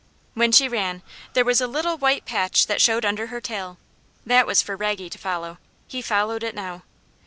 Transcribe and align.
When 0.33 0.51
she 0.51 0.67
ran, 0.67 1.03
there 1.33 1.45
was 1.45 1.61
a 1.61 1.67
little 1.67 1.95
white 1.95 2.25
patch 2.25 2.65
that 2.65 2.81
showed 2.81 3.05
under 3.05 3.27
her 3.27 3.39
tail; 3.39 3.77
that 4.25 4.47
was 4.47 4.59
for 4.59 4.75
Raggy 4.75 5.11
to 5.11 5.17
follow, 5.19 5.59
he 5.87 6.01
followed 6.01 6.41
it 6.41 6.55
now. 6.55 6.81